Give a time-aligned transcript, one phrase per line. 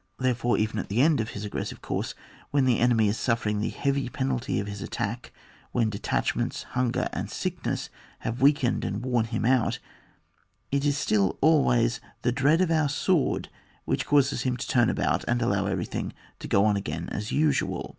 [0.17, 2.15] Therefore, even at the end of his aggressive course,
[2.49, 5.31] when the enemy is suffering the heavy penalty of his attack,
[5.73, 7.91] when detachments, hunger, and sickness
[8.21, 9.77] have weakened and worn him out,
[10.71, 13.49] it is still always the dread of our sword
[13.85, 17.87] which causes him to turn about, and allow everything to go on again as usual.